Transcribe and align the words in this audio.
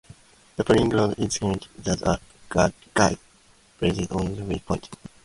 The 0.55 0.63
pulling 0.63 0.89
load 0.89 1.11
is 1.19 1.37
indicated 1.43 1.83
through 1.99 2.11
a 2.11 2.19
strain 2.49 2.71
gauge 2.95 3.19
placed 3.77 4.11
on 4.11 4.33
the 4.33 4.41
pulling 4.43 4.59
point. 4.61 4.89